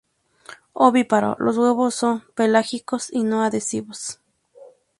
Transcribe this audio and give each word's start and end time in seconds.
Ovíparo, 0.73 1.35
los 1.37 1.59
huevos 1.59 1.93
son 1.93 2.23
pelágicos 2.33 3.11
y 3.13 3.21
no 3.23 3.43
adhesivos. 3.43 4.19